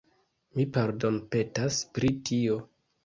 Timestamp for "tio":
2.31-2.57